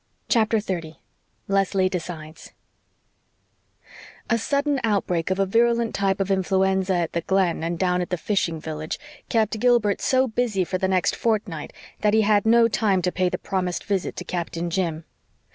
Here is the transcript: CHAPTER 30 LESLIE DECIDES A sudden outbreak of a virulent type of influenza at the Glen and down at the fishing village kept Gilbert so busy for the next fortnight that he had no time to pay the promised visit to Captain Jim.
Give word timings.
CHAPTER 0.29 0.59
30 0.59 0.99
LESLIE 1.47 1.87
DECIDES 1.87 2.53
A 4.31 4.37
sudden 4.39 4.79
outbreak 4.83 5.29
of 5.29 5.37
a 5.37 5.45
virulent 5.45 5.93
type 5.93 6.19
of 6.19 6.31
influenza 6.31 6.95
at 6.95 7.13
the 7.13 7.21
Glen 7.21 7.63
and 7.63 7.77
down 7.77 8.01
at 8.01 8.09
the 8.09 8.17
fishing 8.17 8.59
village 8.59 8.97
kept 9.29 9.59
Gilbert 9.59 10.01
so 10.01 10.27
busy 10.27 10.63
for 10.63 10.79
the 10.79 10.87
next 10.87 11.15
fortnight 11.15 11.71
that 11.99 12.15
he 12.15 12.21
had 12.21 12.47
no 12.47 12.67
time 12.67 13.03
to 13.03 13.11
pay 13.11 13.29
the 13.29 13.37
promised 13.37 13.83
visit 13.83 14.15
to 14.15 14.23
Captain 14.25 14.71
Jim. 14.71 15.03